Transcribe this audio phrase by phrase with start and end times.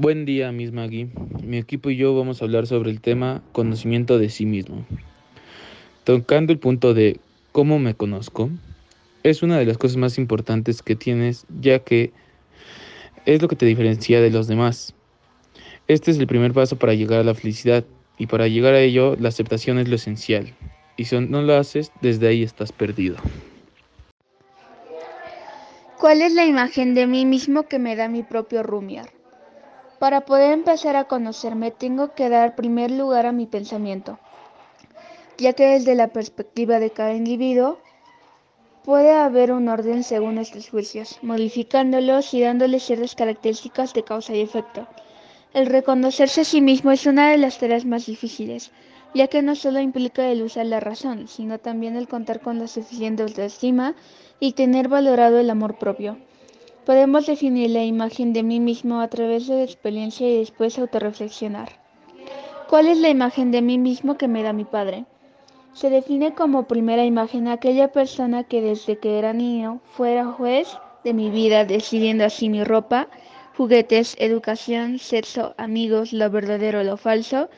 [0.00, 1.08] Buen día, Miss Maggie.
[1.42, 4.86] Mi equipo y yo vamos a hablar sobre el tema conocimiento de sí mismo.
[6.04, 7.18] Tocando el punto de
[7.50, 8.48] cómo me conozco,
[9.24, 12.12] es una de las cosas más importantes que tienes, ya que
[13.26, 14.94] es lo que te diferencia de los demás.
[15.88, 17.84] Este es el primer paso para llegar a la felicidad
[18.18, 20.54] y para llegar a ello la aceptación es lo esencial.
[20.96, 23.16] Y si no lo haces, desde ahí estás perdido.
[25.98, 29.17] ¿Cuál es la imagen de mí mismo que me da mi propio Rumiar?
[29.98, 34.18] Para poder empezar a conocerme tengo que dar primer lugar a mi pensamiento,
[35.38, 37.78] ya que desde la perspectiva de cada individuo
[38.84, 44.40] puede haber un orden según estos juicios, modificándolos y dándoles ciertas características de causa y
[44.40, 44.86] efecto.
[45.52, 48.70] El reconocerse a sí mismo es una de las tareas más difíciles,
[49.14, 52.68] ya que no solo implica el usar la razón, sino también el contar con la
[52.68, 53.96] suficiente autoestima
[54.38, 56.18] y tener valorado el amor propio.
[56.88, 61.68] Podemos definir la imagen de mí mismo a través de la experiencia y después autorreflexionar.
[62.66, 65.04] ¿Cuál es la imagen de mí mismo que me da mi padre?
[65.74, 71.12] Se define como primera imagen aquella persona que desde que era niño fuera juez de
[71.12, 73.08] mi vida, decidiendo así mi ropa,
[73.54, 77.50] juguetes, educación, sexo, amigos, lo verdadero o lo falso,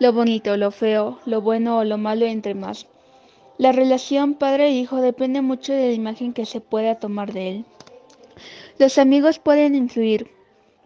[0.00, 2.88] lo bonito o lo feo, lo bueno o lo malo, entre más.
[3.58, 7.64] La relación padre-hijo depende mucho de la imagen que se pueda tomar de él.
[8.78, 10.30] Los amigos pueden influir.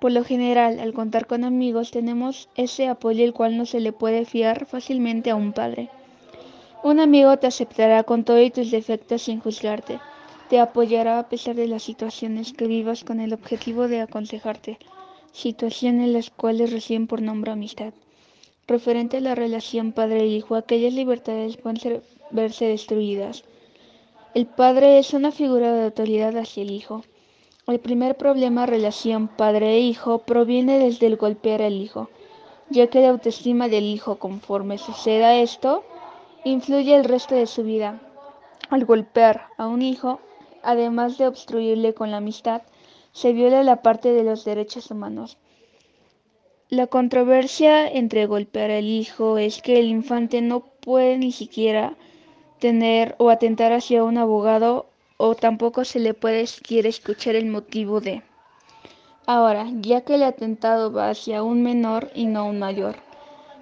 [0.00, 3.92] Por lo general, al contar con amigos tenemos ese apoyo el cual no se le
[3.92, 5.90] puede fiar fácilmente a un padre.
[6.82, 10.00] Un amigo te aceptará con todos tus defectos sin juzgarte.
[10.50, 14.78] Te apoyará a pesar de las situaciones que vivas con el objetivo de aconsejarte,
[15.32, 17.94] situaciones las cuales reciben por nombre amistad.
[18.66, 23.44] Referente a la relación padre-hijo, aquellas libertades pueden verse destruidas.
[24.34, 27.04] El padre es una figura de autoridad hacia el hijo.
[27.66, 32.10] El primer problema relación padre-hijo proviene desde el golpear al hijo,
[32.68, 35.82] ya que la autoestima del hijo conforme suceda esto,
[36.44, 38.02] influye el resto de su vida.
[38.68, 40.20] Al golpear a un hijo,
[40.62, 42.60] además de obstruirle con la amistad,
[43.12, 45.38] se viola la parte de los derechos humanos.
[46.68, 51.96] La controversia entre golpear al hijo es que el infante no puede ni siquiera
[52.58, 54.86] tener o atentar hacia un abogado
[55.16, 58.22] o tampoco se le puede siquiera escuchar el motivo de.
[59.26, 62.96] Ahora, ya que el atentado va hacia un menor y no un mayor,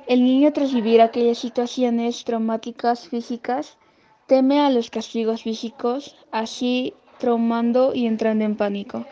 [0.09, 3.77] el niño tras vivir aquellas situaciones traumáticas físicas
[4.27, 9.07] teme a los castigos físicos, así traumando y entrando en pánico,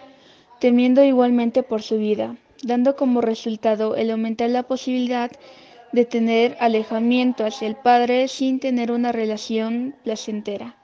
[0.59, 5.31] temiendo igualmente por su vida, dando como resultado el aumentar la posibilidad
[5.93, 10.80] de tener alejamiento hacia el padre sin tener una relación placentera.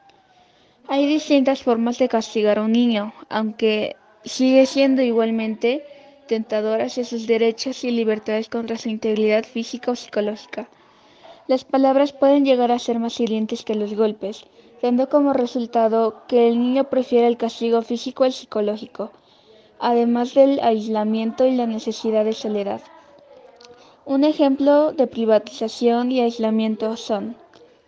[0.88, 5.84] Hay distintas formas de castigar a un niño, aunque sigue siendo igualmente
[6.28, 10.68] tentador hacia sus derechos y libertades contra su integridad física o psicológica.
[11.48, 14.44] Las palabras pueden llegar a ser más hirientes que los golpes,
[14.80, 19.10] dando como resultado que el niño prefiere el castigo físico al psicológico,
[19.80, 22.80] además del aislamiento y la necesidad de soledad.
[24.04, 27.36] Un ejemplo de privatización y aislamiento son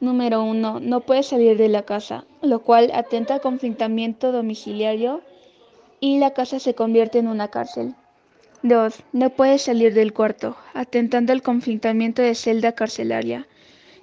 [0.01, 0.79] Número 1.
[0.81, 5.23] No puede salir de la casa, lo cual atenta al confinamiento domiciliario
[5.99, 7.95] y la casa se convierte en una cárcel.
[8.63, 8.95] 2.
[9.13, 13.49] No puede salir del cuarto, atentando al confinamiento de celda carcelaria.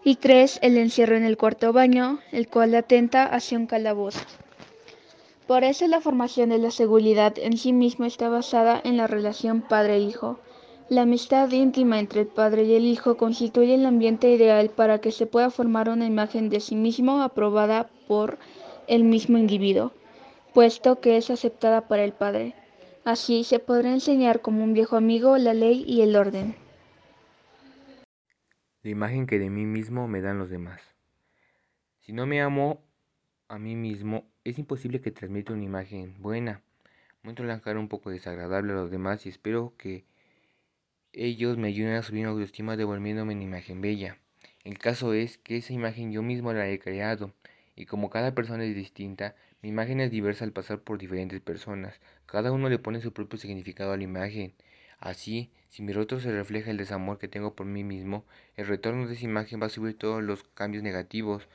[0.03, 0.59] Y 3.
[0.61, 4.19] El encierro en el cuarto baño, el cual atenta hacia un calabozo.
[5.47, 9.61] Por eso la formación de la seguridad en sí mismo está basada en la relación
[9.61, 10.39] padre-hijo.
[10.87, 15.11] La amistad íntima entre el padre y el hijo constituye el ambiente ideal para que
[15.11, 18.37] se pueda formar una imagen de sí mismo aprobada por
[18.87, 19.93] el mismo individuo,
[20.53, 22.53] puesto que es aceptada para el padre.
[23.03, 26.55] Así se podrá enseñar como un viejo amigo la ley y el orden.
[28.83, 30.81] La imagen que de mí mismo me dan los demás.
[32.01, 32.83] Si no me amo
[33.47, 36.61] a mí mismo, es imposible que transmita una imagen buena.
[37.23, 40.05] Muestro la cara un poco desagradable a los demás y espero que
[41.15, 44.17] ellos me ayudan a subir mi autoestima devolviéndome una imagen bella.
[44.65, 47.33] El caso es que esa imagen yo mismo la he creado,
[47.75, 51.99] y como cada persona es distinta, mi imagen es diversa al pasar por diferentes personas.
[52.25, 54.53] Cada uno le pone su propio significado a la imagen.
[54.99, 58.25] Así, si mi rostro se refleja el desamor que tengo por mí mismo,
[58.55, 61.47] el retorno de esa imagen va a subir todos los cambios negativos.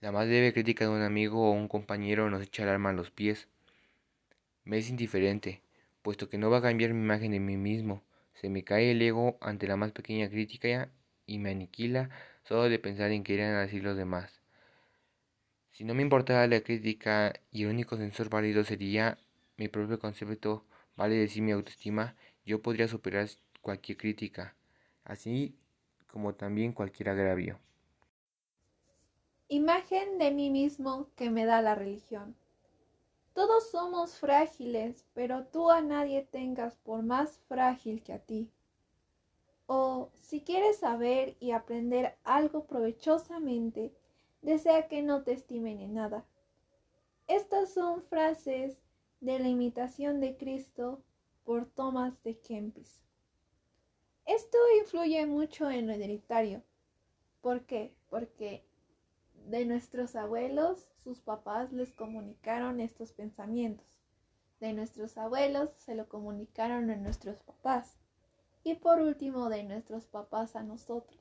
[0.00, 2.92] La más leve crítica de un amigo o un compañero nos echa el alma a
[2.92, 3.48] los pies.
[4.64, 5.62] Me es indiferente,
[6.02, 8.02] puesto que no va a cambiar mi imagen de mí mismo.
[8.34, 10.90] Se me cae el ego ante la más pequeña crítica
[11.26, 12.10] y me aniquila
[12.44, 14.42] solo de pensar en qué irán a decir los demás.
[15.72, 19.18] Si no me importara la crítica y el único sensor válido sería
[19.58, 20.64] mi propio concepto,
[20.96, 22.16] vale decir mi autoestima,
[22.46, 23.28] yo podría superar
[23.60, 24.56] cualquier crítica,
[25.04, 25.54] así
[26.06, 27.58] como también cualquier agravio.
[29.48, 32.36] Imagen de mí mismo que me da la religión.
[33.34, 38.48] Todos somos frágiles, pero tú a nadie tengas por más frágil que a ti.
[39.66, 43.92] O si quieres saber y aprender algo provechosamente,
[44.40, 46.24] desea que no te estimen en nada.
[47.26, 48.78] Estas son frases
[49.20, 51.02] de la imitación de Cristo
[51.44, 53.02] por Thomas de Kempis.
[54.26, 56.62] Esto influye mucho en lo hereditario.
[57.40, 57.94] ¿Por qué?
[58.08, 58.64] Porque
[59.46, 64.00] de nuestros abuelos, sus papás les comunicaron estos pensamientos.
[64.60, 67.98] De nuestros abuelos se lo comunicaron a nuestros papás.
[68.62, 71.20] Y por último, de nuestros papás a nosotros.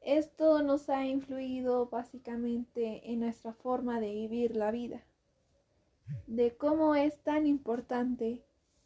[0.00, 5.02] Esto nos ha influido básicamente en nuestra forma de vivir la vida,
[6.26, 8.44] de cómo es tan importante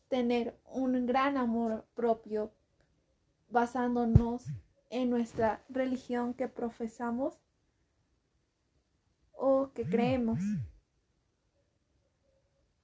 [0.08, 2.50] tener un gran amor propio
[3.50, 4.46] basándonos
[4.88, 7.38] en nuestra religión que profesamos
[9.40, 10.38] o que creemos.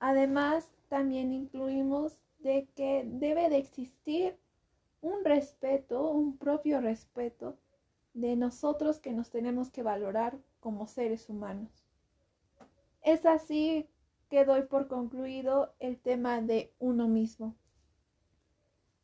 [0.00, 4.38] Además, también incluimos de que debe de existir
[5.02, 7.58] un respeto, un propio respeto
[8.14, 11.84] de nosotros que nos tenemos que valorar como seres humanos.
[13.02, 13.86] Es así
[14.30, 17.54] que doy por concluido el tema de uno mismo.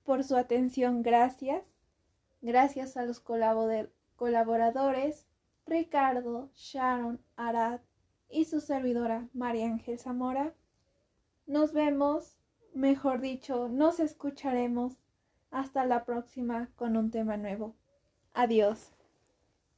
[0.04, 1.74] Por su atención, gracias.
[2.40, 5.26] Gracias a los colaboradores
[5.66, 7.80] Ricardo, Sharon, Arad
[8.28, 10.54] y su servidora María Ángel Zamora.
[11.46, 12.36] Nos vemos,
[12.74, 14.98] mejor dicho, nos escucharemos
[15.50, 17.76] hasta la próxima con un tema nuevo.
[18.32, 18.92] Adiós.